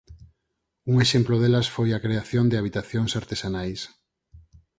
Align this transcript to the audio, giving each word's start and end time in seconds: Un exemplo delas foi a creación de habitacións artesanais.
Un 0.91 0.95
exemplo 1.05 1.35
delas 1.41 1.67
foi 1.75 1.89
a 1.93 2.03
creación 2.05 2.45
de 2.47 2.59
habitacións 2.59 3.11
artesanais. 3.21 3.81